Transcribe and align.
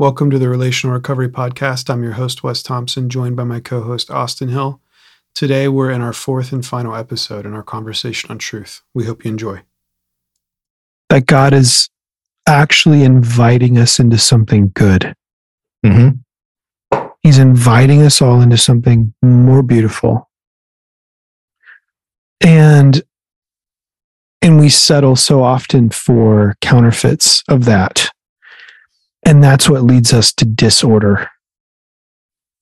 Welcome 0.00 0.30
to 0.30 0.38
the 0.38 0.48
Relational 0.48 0.94
Recovery 0.94 1.28
Podcast. 1.28 1.90
I'm 1.90 2.04
your 2.04 2.12
host, 2.12 2.44
Wes 2.44 2.62
Thompson, 2.62 3.08
joined 3.08 3.34
by 3.34 3.42
my 3.42 3.58
co 3.58 3.82
host, 3.82 4.12
Austin 4.12 4.48
Hill. 4.48 4.80
Today, 5.34 5.66
we're 5.66 5.90
in 5.90 6.02
our 6.02 6.12
fourth 6.12 6.52
and 6.52 6.64
final 6.64 6.94
episode 6.94 7.44
in 7.44 7.52
our 7.52 7.64
conversation 7.64 8.30
on 8.30 8.38
truth. 8.38 8.82
We 8.94 9.06
hope 9.06 9.24
you 9.24 9.32
enjoy. 9.32 9.62
That 11.08 11.26
God 11.26 11.52
is 11.52 11.90
actually 12.46 13.02
inviting 13.02 13.76
us 13.76 13.98
into 13.98 14.18
something 14.18 14.70
good. 14.72 15.14
Mm-hmm. 15.84 16.98
He's 17.24 17.38
inviting 17.38 18.02
us 18.02 18.22
all 18.22 18.40
into 18.40 18.56
something 18.56 19.12
more 19.20 19.64
beautiful. 19.64 20.30
And 22.40 23.02
and 24.42 24.60
we 24.60 24.68
settle 24.68 25.16
so 25.16 25.42
often 25.42 25.90
for 25.90 26.54
counterfeits 26.60 27.42
of 27.48 27.64
that. 27.64 28.12
And 29.28 29.44
that's 29.44 29.68
what 29.68 29.82
leads 29.82 30.12
us 30.12 30.32
to 30.34 30.44
disorder. 30.44 31.30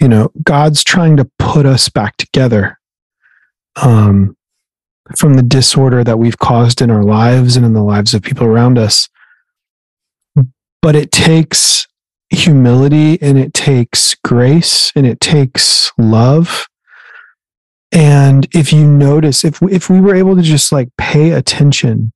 You 0.00 0.08
know, 0.08 0.30
God's 0.42 0.84
trying 0.84 1.16
to 1.16 1.30
put 1.38 1.66
us 1.66 1.88
back 1.88 2.16
together 2.16 2.78
um, 3.76 4.36
from 5.16 5.34
the 5.34 5.42
disorder 5.42 6.04
that 6.04 6.18
we've 6.18 6.38
caused 6.38 6.80
in 6.80 6.90
our 6.90 7.02
lives 7.02 7.56
and 7.56 7.66
in 7.66 7.72
the 7.72 7.82
lives 7.82 8.14
of 8.14 8.22
people 8.22 8.46
around 8.46 8.78
us. 8.78 9.08
But 10.80 10.94
it 10.94 11.10
takes 11.10 11.86
humility 12.30 13.20
and 13.20 13.38
it 13.38 13.52
takes 13.54 14.14
grace 14.24 14.92
and 14.94 15.06
it 15.06 15.20
takes 15.20 15.92
love 15.98 16.66
and 17.92 18.48
if 18.54 18.72
you 18.72 18.86
notice, 18.86 19.44
if 19.44 19.60
we, 19.60 19.72
if 19.72 19.90
we 19.90 20.00
were 20.00 20.14
able 20.14 20.34
to 20.34 20.42
just 20.42 20.72
like 20.72 20.88
pay 20.96 21.32
attention, 21.32 22.12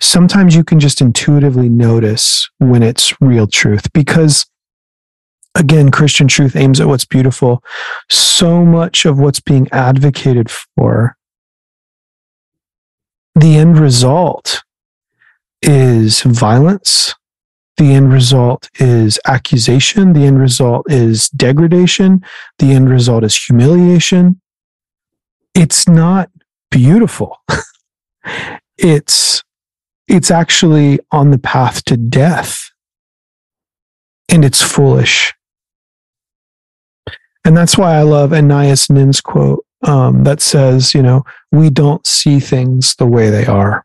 sometimes 0.00 0.54
you 0.54 0.64
can 0.64 0.80
just 0.80 1.00
intuitively 1.00 1.68
notice 1.68 2.48
when 2.58 2.82
it's 2.82 3.12
real 3.20 3.46
truth 3.46 3.92
because 3.92 4.46
again, 5.54 5.90
Christian 5.90 6.28
truth 6.28 6.56
aims 6.56 6.80
at 6.80 6.86
what's 6.86 7.04
beautiful. 7.04 7.62
So 8.08 8.64
much 8.64 9.04
of 9.04 9.18
what's 9.18 9.40
being 9.40 9.68
advocated 9.72 10.50
for, 10.50 11.16
the 13.34 13.56
end 13.56 13.78
result 13.78 14.62
is 15.62 16.22
violence, 16.22 17.14
the 17.80 17.94
end 17.94 18.12
result 18.12 18.68
is 18.78 19.18
accusation. 19.26 20.12
The 20.12 20.24
end 20.24 20.38
result 20.38 20.84
is 20.90 21.30
degradation. 21.30 22.22
The 22.58 22.72
end 22.72 22.90
result 22.90 23.24
is 23.24 23.34
humiliation. 23.34 24.38
It's 25.54 25.88
not 25.88 26.28
beautiful. 26.70 27.38
it's, 28.76 29.42
it's 30.10 30.30
actually 30.30 30.98
on 31.12 31.30
the 31.30 31.38
path 31.38 31.84
to 31.84 31.96
death. 31.96 32.70
And 34.28 34.44
it's 34.44 34.60
foolish. 34.60 35.32
And 37.44 37.56
that's 37.56 37.78
why 37.78 37.94
I 37.94 38.02
love 38.02 38.32
Anais 38.32 38.86
Nin's 38.90 39.20
quote 39.20 39.64
um, 39.82 40.24
that 40.24 40.40
says, 40.40 40.94
you 40.94 41.02
know, 41.02 41.24
we 41.52 41.70
don't 41.70 42.04
see 42.06 42.40
things 42.40 42.96
the 42.96 43.06
way 43.06 43.30
they 43.30 43.46
are. 43.46 43.84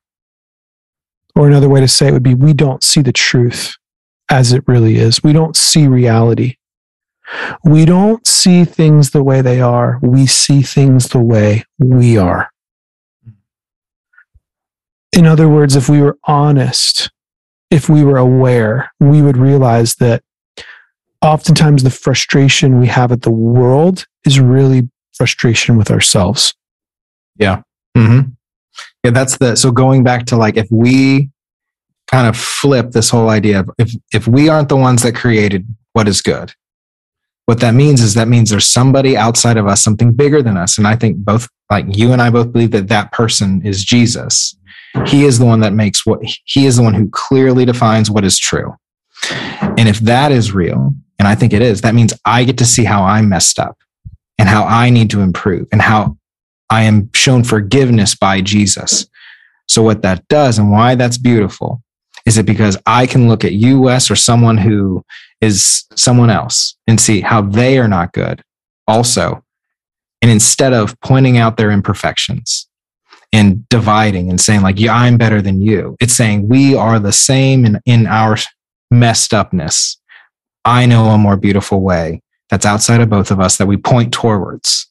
Or 1.35 1.47
another 1.47 1.69
way 1.69 1.79
to 1.79 1.87
say 1.87 2.07
it 2.07 2.11
would 2.11 2.23
be, 2.23 2.33
we 2.33 2.53
don't 2.53 2.83
see 2.83 3.01
the 3.01 3.13
truth 3.13 3.75
as 4.29 4.51
it 4.51 4.63
really 4.67 4.95
is. 4.95 5.23
We 5.23 5.31
don't 5.31 5.55
see 5.55 5.87
reality. 5.87 6.57
We 7.63 7.85
don't 7.85 8.25
see 8.25 8.65
things 8.65 9.11
the 9.11 9.23
way 9.23 9.41
they 9.41 9.61
are. 9.61 9.99
We 10.01 10.25
see 10.25 10.61
things 10.61 11.09
the 11.09 11.19
way 11.19 11.65
we 11.79 12.17
are. 12.17 12.49
In 15.15 15.25
other 15.25 15.47
words, 15.47 15.77
if 15.77 15.87
we 15.87 16.01
were 16.01 16.17
honest, 16.25 17.09
if 17.71 17.87
we 17.87 18.03
were 18.03 18.17
aware, 18.17 18.91
we 18.99 19.21
would 19.21 19.37
realize 19.37 19.95
that 19.95 20.21
oftentimes 21.21 21.83
the 21.83 21.89
frustration 21.89 22.79
we 22.79 22.87
have 22.87 23.11
at 23.13 23.21
the 23.21 23.31
world 23.31 24.05
is 24.25 24.39
really 24.39 24.89
frustration 25.13 25.77
with 25.77 25.89
ourselves. 25.89 26.53
Yeah. 27.37 27.61
Mm-hmm. 27.97 28.29
Yeah, 29.03 29.11
that's 29.11 29.37
the 29.37 29.55
so 29.55 29.71
going 29.71 30.03
back 30.03 30.25
to 30.27 30.35
like 30.35 30.57
if 30.57 30.67
we 30.69 31.29
kind 32.07 32.27
of 32.27 32.35
flip 32.35 32.91
this 32.91 33.09
whole 33.09 33.29
idea 33.29 33.61
of 33.61 33.69
if 33.77 33.93
if 34.11 34.27
we 34.27 34.49
aren't 34.49 34.69
the 34.69 34.75
ones 34.75 35.03
that 35.03 35.15
created 35.15 35.65
what 35.93 36.07
is 36.07 36.21
good 36.21 36.53
what 37.45 37.59
that 37.59 37.73
means 37.73 38.01
is 38.01 38.13
that 38.15 38.27
means 38.27 38.49
there's 38.49 38.67
somebody 38.67 39.15
outside 39.15 39.57
of 39.57 39.67
us 39.67 39.83
something 39.83 40.11
bigger 40.11 40.41
than 40.41 40.57
us. 40.57 40.77
And 40.77 40.87
i 40.87 40.95
think 40.95 41.17
both 41.17 41.47
like 41.69 41.85
you 41.95 42.11
and 42.11 42.21
i 42.21 42.29
both 42.29 42.51
believe 42.51 42.71
that 42.71 42.87
that 42.89 43.11
person 43.11 43.61
is 43.65 43.83
jesus. 43.83 44.55
He 45.07 45.25
is 45.25 45.39
the 45.39 45.45
one 45.45 45.59
that 45.59 45.73
makes 45.73 46.05
what 46.05 46.21
he 46.23 46.65
is 46.65 46.77
the 46.77 46.83
one 46.83 46.93
who 46.93 47.09
clearly 47.09 47.65
defines 47.65 48.09
what 48.09 48.23
is 48.23 48.39
true. 48.39 48.73
And 49.29 49.89
if 49.89 49.99
that 49.99 50.31
is 50.31 50.51
real 50.51 50.93
and 51.19 51.27
i 51.27 51.35
think 51.35 51.53
it 51.53 51.61
is 51.61 51.81
that 51.81 51.95
means 51.95 52.13
i 52.25 52.43
get 52.43 52.57
to 52.57 52.65
see 52.65 52.83
how 52.83 53.03
i'm 53.03 53.29
messed 53.29 53.59
up 53.59 53.77
and 54.37 54.49
how 54.49 54.65
i 54.65 54.89
need 54.89 55.09
to 55.11 55.21
improve 55.21 55.67
and 55.71 55.81
how 55.81 56.17
i 56.69 56.83
am 56.83 57.09
shown 57.13 57.43
forgiveness 57.43 58.15
by 58.15 58.41
jesus. 58.41 59.07
So 59.67 59.81
what 59.81 60.03
that 60.03 60.27
does 60.27 60.59
and 60.59 60.71
why 60.71 60.95
that's 60.95 61.17
beautiful 61.17 61.81
is 62.25 62.37
it 62.37 62.45
because 62.45 62.77
I 62.85 63.05
can 63.05 63.27
look 63.27 63.45
at 63.45 63.53
you, 63.53 63.79
Wes, 63.79 64.09
or 64.09 64.15
someone 64.15 64.57
who 64.57 65.03
is 65.41 65.85
someone 65.95 66.29
else 66.29 66.75
and 66.87 66.99
see 66.99 67.21
how 67.21 67.41
they 67.41 67.77
are 67.77 67.87
not 67.87 68.13
good 68.13 68.41
also? 68.87 69.43
And 70.21 70.31
instead 70.31 70.73
of 70.73 70.99
pointing 71.01 71.37
out 71.37 71.57
their 71.57 71.71
imperfections 71.71 72.67
and 73.31 73.67
dividing 73.69 74.29
and 74.29 74.41
saying, 74.41 74.61
like, 74.61 74.79
yeah, 74.79 74.95
I'm 74.95 75.17
better 75.17 75.41
than 75.41 75.61
you, 75.61 75.95
it's 75.99 76.13
saying 76.13 76.47
we 76.47 76.75
are 76.75 76.99
the 76.99 77.11
same 77.11 77.65
in, 77.65 77.79
in 77.85 78.07
our 78.07 78.37
messed 78.89 79.33
upness. 79.33 79.97
I 80.63 80.87
know 80.87 81.05
a 81.05 81.17
more 81.17 81.37
beautiful 81.37 81.81
way 81.81 82.21
that's 82.49 82.65
outside 82.65 83.01
of 83.01 83.09
both 83.09 83.29
of 83.29 83.39
us 83.39 83.57
that 83.57 83.67
we 83.67 83.77
point 83.77 84.13
towards. 84.13 84.89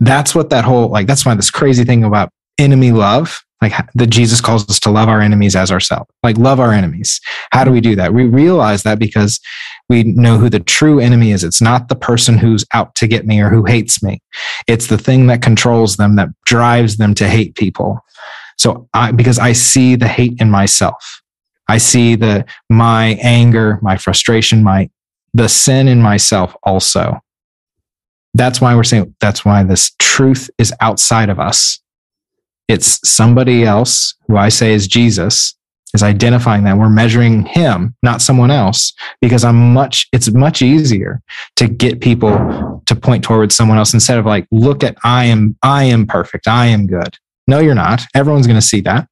That's 0.00 0.34
what 0.34 0.50
that 0.50 0.64
whole, 0.64 0.88
like, 0.88 1.06
that's 1.06 1.24
why 1.24 1.34
this 1.34 1.50
crazy 1.50 1.84
thing 1.84 2.04
about 2.04 2.30
enemy 2.58 2.92
love 2.92 3.45
like 3.62 3.72
that 3.94 4.08
Jesus 4.08 4.40
calls 4.40 4.68
us 4.68 4.78
to 4.80 4.90
love 4.90 5.08
our 5.08 5.20
enemies 5.20 5.56
as 5.56 5.72
ourselves. 5.72 6.10
Like 6.22 6.36
love 6.36 6.60
our 6.60 6.72
enemies. 6.72 7.20
How 7.52 7.64
do 7.64 7.70
we 7.70 7.80
do 7.80 7.96
that? 7.96 8.12
We 8.12 8.24
realize 8.24 8.82
that 8.82 8.98
because 8.98 9.40
we 9.88 10.02
know 10.02 10.36
who 10.36 10.50
the 10.50 10.60
true 10.60 11.00
enemy 11.00 11.32
is. 11.32 11.42
It's 11.42 11.62
not 11.62 11.88
the 11.88 11.96
person 11.96 12.36
who's 12.36 12.66
out 12.74 12.94
to 12.96 13.06
get 13.06 13.26
me 13.26 13.40
or 13.40 13.48
who 13.48 13.64
hates 13.64 14.02
me. 14.02 14.20
It's 14.66 14.88
the 14.88 14.98
thing 14.98 15.26
that 15.28 15.40
controls 15.40 15.96
them 15.96 16.16
that 16.16 16.28
drives 16.44 16.98
them 16.98 17.14
to 17.14 17.28
hate 17.28 17.54
people. 17.54 18.00
So 18.58 18.88
I, 18.92 19.12
because 19.12 19.38
I 19.38 19.52
see 19.52 19.96
the 19.96 20.08
hate 20.08 20.38
in 20.38 20.50
myself. 20.50 21.22
I 21.68 21.78
see 21.78 22.14
the, 22.14 22.44
my 22.68 23.18
anger, 23.22 23.78
my 23.80 23.96
frustration, 23.96 24.62
my, 24.62 24.90
the 25.32 25.48
sin 25.48 25.88
in 25.88 26.02
myself 26.02 26.54
also. 26.62 27.20
That's 28.34 28.60
why 28.60 28.74
we're 28.74 28.84
saying 28.84 29.14
that's 29.18 29.46
why 29.46 29.62
this 29.62 29.92
truth 29.98 30.50
is 30.58 30.74
outside 30.80 31.30
of 31.30 31.40
us 31.40 31.80
it's 32.68 33.06
somebody 33.08 33.64
else 33.64 34.14
who 34.26 34.36
I 34.36 34.48
say 34.48 34.72
is 34.72 34.88
Jesus 34.88 35.54
is 35.94 36.02
identifying 36.02 36.64
that 36.64 36.76
we're 36.76 36.88
measuring 36.88 37.46
him, 37.46 37.94
not 38.02 38.20
someone 38.20 38.50
else, 38.50 38.92
because 39.20 39.44
I'm 39.44 39.72
much, 39.72 40.08
it's 40.12 40.30
much 40.32 40.62
easier 40.62 41.22
to 41.56 41.68
get 41.68 42.00
people 42.00 42.82
to 42.86 42.94
point 42.94 43.24
towards 43.24 43.54
someone 43.54 43.78
else 43.78 43.94
instead 43.94 44.18
of 44.18 44.26
like, 44.26 44.46
look 44.50 44.82
at, 44.84 44.96
I 45.04 45.26
am, 45.26 45.56
I 45.62 45.84
am 45.84 46.06
perfect. 46.06 46.48
I 46.48 46.66
am 46.66 46.86
good. 46.86 47.16
No, 47.46 47.60
you're 47.60 47.74
not. 47.74 48.02
Everyone's 48.14 48.46
going 48.46 48.60
to 48.60 48.66
see 48.66 48.80
that. 48.82 49.08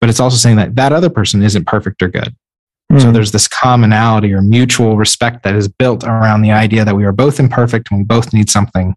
But 0.00 0.10
it's 0.10 0.20
also 0.20 0.36
saying 0.36 0.56
that 0.56 0.76
that 0.76 0.92
other 0.92 1.10
person 1.10 1.42
isn't 1.42 1.66
perfect 1.66 2.02
or 2.02 2.08
good. 2.08 2.34
Mm. 2.90 3.00
So 3.00 3.06
hmm. 3.06 3.12
there's 3.12 3.32
this 3.32 3.48
commonality 3.48 4.32
or 4.32 4.42
mutual 4.42 4.96
respect 4.96 5.44
that 5.44 5.54
is 5.54 5.68
built 5.68 6.04
around 6.04 6.42
the 6.42 6.52
idea 6.52 6.84
that 6.84 6.96
we 6.96 7.04
are 7.04 7.12
both 7.12 7.40
imperfect 7.40 7.90
and 7.90 8.00
we 8.00 8.04
both 8.04 8.32
need 8.32 8.50
something 8.50 8.94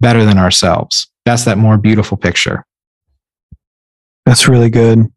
better 0.00 0.24
than 0.24 0.38
ourselves. 0.38 1.08
That's 1.24 1.44
that 1.44 1.58
more 1.58 1.76
beautiful 1.76 2.16
picture. 2.16 2.64
That's 4.28 4.46
really 4.46 4.68
good. 4.68 5.10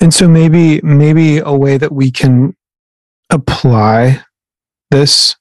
And 0.00 0.12
so 0.12 0.26
maybe 0.26 0.80
maybe 0.82 1.38
a 1.38 1.52
way 1.52 1.78
that 1.78 1.92
we 1.92 2.10
can 2.10 2.56
apply 3.30 4.24
this 4.90 5.36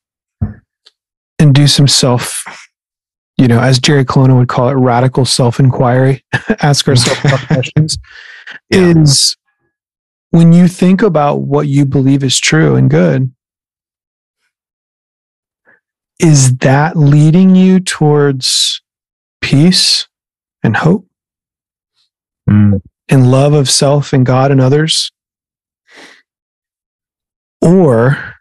and 1.39 1.56
do 1.56 1.66
some 1.66 1.88
self 1.88 2.44
you 3.38 3.48
know, 3.48 3.60
as 3.60 3.80
Jerry 3.80 4.06
Colonna 4.06 4.36
would 4.36 4.50
call 4.50 4.69
it, 4.69 4.74
radical 4.74 5.25
self 5.25 5.60
inquiry, 5.60 6.24
ask 6.62 6.88
ourselves 6.88 7.21
questions, 7.48 7.98
yeah. 8.69 8.94
is 9.01 9.36
when 10.30 10.54
you 10.54 10.68
think 10.68 11.01
about 11.01 11.38
what 11.42 11.68
you 11.68 11.86
believe 11.86 12.24
is 12.24 12.39
true 12.39 12.75
and 12.75 12.88
good, 12.88 13.33
is 16.19 16.57
that 16.57 16.95
leading 16.95 17.56
you 17.56 17.80
towards 17.80 18.81
peace 19.42 20.07
and 20.62 20.77
hope? 20.77 21.09
Mm. 22.50 22.81
in 23.07 23.31
love 23.31 23.54
of 23.54 23.69
self 23.69 24.13
and 24.13 24.25
God 24.25 24.51
and 24.51 24.62
others? 24.62 25.12
Or 27.62 28.36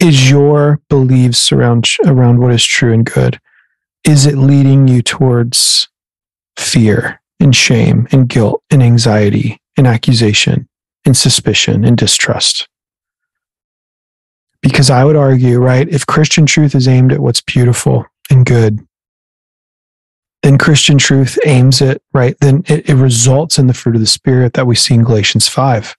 is 0.00 0.30
your 0.30 0.80
beliefs 0.88 1.52
around 1.52 1.88
around 2.04 2.38
what 2.40 2.52
is 2.52 2.64
true 2.64 2.92
and 2.92 3.04
good 3.06 3.40
is 4.04 4.26
it 4.26 4.36
leading 4.36 4.86
you 4.88 5.02
towards 5.02 5.88
fear 6.58 7.20
and 7.40 7.54
shame 7.56 8.06
and 8.12 8.28
guilt 8.28 8.62
and 8.70 8.82
anxiety 8.82 9.58
and 9.76 9.86
accusation 9.86 10.68
and 11.04 11.16
suspicion 11.16 11.84
and 11.84 11.96
distrust 11.96 12.68
Because 14.62 14.90
I 14.90 15.04
would 15.04 15.16
argue, 15.16 15.58
right, 15.58 15.88
if 15.88 16.06
Christian 16.06 16.46
truth 16.46 16.74
is 16.74 16.88
aimed 16.88 17.12
at 17.12 17.20
what's 17.20 17.40
beautiful 17.40 18.06
and 18.30 18.44
good, 18.44 18.85
then 20.42 20.58
Christian 20.58 20.98
truth 20.98 21.38
aims 21.44 21.82
at, 21.82 22.00
right, 22.12 22.36
then 22.40 22.62
it, 22.66 22.88
it 22.88 22.94
results 22.94 23.58
in 23.58 23.66
the 23.66 23.74
fruit 23.74 23.96
of 23.96 24.00
the 24.00 24.06
Spirit 24.06 24.52
that 24.54 24.66
we 24.66 24.76
see 24.76 24.94
in 24.94 25.02
Galatians 25.02 25.48
5. 25.48 25.96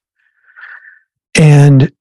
And 1.39 1.91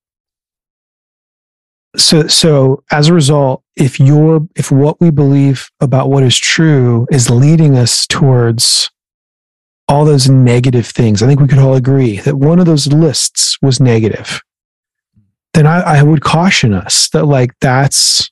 so 1.96 2.26
so 2.26 2.82
as 2.90 3.08
a 3.08 3.14
result 3.14 3.62
if 3.76 3.98
you're 3.98 4.46
if 4.54 4.70
what 4.70 5.00
we 5.00 5.10
believe 5.10 5.70
about 5.80 6.10
what 6.10 6.22
is 6.22 6.38
true 6.38 7.06
is 7.10 7.30
leading 7.30 7.76
us 7.76 8.06
towards 8.06 8.90
all 9.88 10.04
those 10.04 10.28
negative 10.28 10.86
things 10.86 11.22
i 11.22 11.26
think 11.26 11.40
we 11.40 11.48
could 11.48 11.58
all 11.58 11.74
agree 11.74 12.18
that 12.18 12.36
one 12.36 12.58
of 12.58 12.66
those 12.66 12.86
lists 12.88 13.56
was 13.62 13.80
negative 13.80 14.40
then 15.54 15.66
i, 15.66 15.80
I 15.80 16.02
would 16.02 16.22
caution 16.22 16.74
us 16.74 17.08
that 17.10 17.24
like 17.24 17.52
that's 17.60 18.30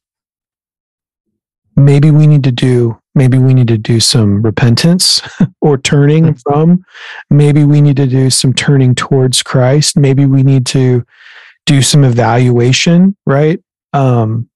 maybe 1.77 2.11
we 2.11 2.27
need 2.27 2.45
to 2.45 2.53
do 2.53 2.99
maybe 3.15 3.39
we 3.39 3.55
need 3.55 3.69
to 3.69 3.79
do 3.79 4.01
some 4.01 4.43
repentance 4.43 5.21
or 5.61 5.79
turning 5.79 6.25
mm-hmm. 6.25 6.51
from 6.53 6.85
maybe 7.31 7.65
we 7.65 7.81
need 7.81 7.97
to 7.97 8.07
do 8.07 8.31
some 8.31 8.53
turning 8.53 8.95
towards 8.95 9.43
christ 9.43 9.97
maybe 9.97 10.27
we 10.27 10.43
need 10.43 10.67
to 10.67 11.05
do 11.67 11.83
some 11.83 12.05
evaluation, 12.05 13.17
right? 13.27 13.61
Um, 13.93 14.49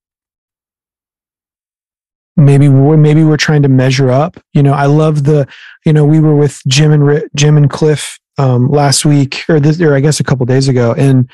maybe 2.36 2.68
we're 2.68 2.96
maybe 2.96 3.24
we're 3.24 3.36
trying 3.36 3.62
to 3.62 3.68
measure 3.68 4.10
up. 4.10 4.38
You 4.52 4.62
know, 4.62 4.72
I 4.72 4.86
love 4.86 5.24
the. 5.24 5.46
You 5.86 5.92
know, 5.92 6.04
we 6.04 6.20
were 6.20 6.36
with 6.36 6.60
Jim 6.66 6.92
and 6.92 7.22
Jim 7.34 7.56
and 7.56 7.70
Cliff 7.70 8.18
um, 8.36 8.68
last 8.68 9.04
week, 9.04 9.44
or 9.48 9.60
this, 9.60 9.80
or 9.80 9.94
I 9.94 10.00
guess 10.00 10.20
a 10.20 10.24
couple 10.24 10.44
days 10.46 10.68
ago, 10.68 10.94
and 10.94 11.30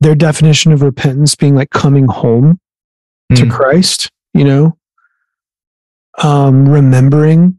their 0.00 0.14
definition 0.14 0.72
of 0.72 0.82
repentance 0.82 1.34
being 1.34 1.54
like 1.54 1.70
coming 1.70 2.06
home 2.06 2.58
mm. 3.32 3.36
to 3.36 3.50
Christ. 3.50 4.10
You 4.34 4.44
know, 4.44 4.77
um, 6.22 6.68
remembering 6.68 7.58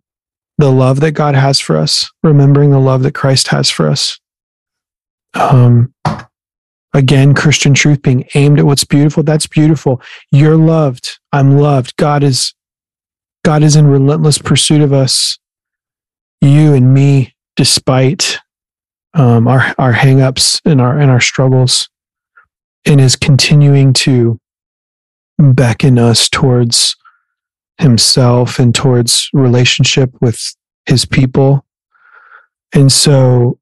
the 0.57 0.71
love 0.71 0.99
that 0.99 1.11
God 1.11 1.35
has 1.35 1.59
for 1.59 1.77
us, 1.77 2.09
remembering 2.23 2.71
the 2.71 2.79
love 2.79 3.03
that 3.03 3.15
Christ 3.15 3.47
has 3.49 3.69
for 3.69 3.87
us. 3.87 4.19
Um, 5.33 5.93
Again, 6.93 7.35
Christian 7.35 7.73
truth 7.73 8.01
being 8.01 8.27
aimed 8.33 8.57
at 8.57 8.65
what's 8.65 8.83
beautiful. 8.83 9.21
That's 9.21 9.45
beautiful. 9.45 10.01
You're 10.31 10.57
loved. 10.57 11.19
I'm 11.31 11.57
loved. 11.57 11.95
God 11.97 12.23
is 12.23 12.53
God 13.43 13.61
is 13.63 13.75
in 13.75 13.87
relentless 13.87 14.37
pursuit 14.39 14.81
of 14.81 14.91
us, 14.91 15.37
you 16.41 16.73
and 16.73 16.93
me, 16.93 17.35
despite 17.55 18.39
um, 19.13 19.47
our 19.47 19.73
our 19.77 19.93
hangups 19.93 20.61
and 20.65 20.81
our 20.81 20.97
and 20.97 21.11
our 21.11 21.21
struggles, 21.21 21.87
and 22.85 22.99
is 22.99 23.15
continuing 23.15 23.93
to 23.93 24.39
beckon 25.37 25.99
us 25.99 26.27
towards 26.27 26.95
Himself 27.79 28.59
and 28.59 28.75
towards 28.75 29.29
relationship 29.33 30.11
with 30.21 30.39
His 30.85 31.05
people. 31.05 31.65
And 32.73 32.91
so, 32.91 33.59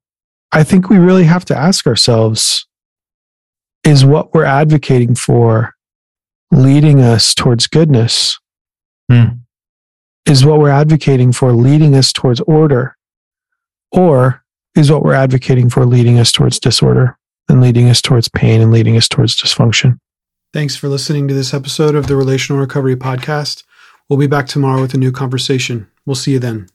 I 0.52 0.64
think 0.64 0.88
we 0.88 0.98
really 0.98 1.24
have 1.24 1.44
to 1.46 1.56
ask 1.56 1.86
ourselves 1.86 2.66
is 3.84 4.04
what 4.04 4.34
we're 4.34 4.44
advocating 4.44 5.14
for 5.14 5.74
leading 6.50 7.00
us 7.00 7.34
towards 7.34 7.66
goodness? 7.66 8.38
Mm. 9.10 9.40
Is 10.26 10.44
what 10.44 10.58
we're 10.58 10.70
advocating 10.70 11.32
for 11.32 11.52
leading 11.52 11.94
us 11.94 12.12
towards 12.12 12.40
order? 12.40 12.96
Or 13.92 14.44
is 14.74 14.90
what 14.90 15.02
we're 15.02 15.14
advocating 15.14 15.70
for 15.70 15.86
leading 15.86 16.18
us 16.18 16.32
towards 16.32 16.60
disorder 16.60 17.18
and 17.48 17.60
leading 17.60 17.88
us 17.88 18.02
towards 18.02 18.28
pain 18.28 18.60
and 18.60 18.70
leading 18.70 18.96
us 18.96 19.08
towards 19.08 19.36
dysfunction? 19.36 19.98
Thanks 20.52 20.76
for 20.76 20.88
listening 20.88 21.28
to 21.28 21.34
this 21.34 21.54
episode 21.54 21.94
of 21.94 22.06
the 22.06 22.16
Relational 22.16 22.60
Recovery 22.60 22.96
Podcast. 22.96 23.64
We'll 24.08 24.18
be 24.18 24.26
back 24.26 24.46
tomorrow 24.46 24.80
with 24.80 24.94
a 24.94 24.98
new 24.98 25.12
conversation. 25.12 25.86
We'll 26.06 26.14
see 26.14 26.32
you 26.32 26.38
then. 26.38 26.68